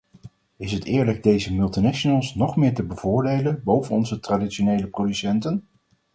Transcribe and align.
Is 0.57 0.71
het 0.71 0.83
eerlijk 0.83 1.23
deze 1.23 1.53
multinationals 1.53 2.35
nog 2.35 2.55
meer 2.55 2.73
te 2.75 2.83
bevoordelen 2.85 3.63
boven 3.63 3.95
onze 3.95 4.19
traditionele 4.19 4.87
producenten? 4.87 5.67